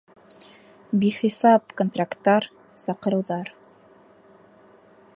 [1.03, 2.49] Бихисап контракттар,
[2.87, 3.55] саҡырыуҙар.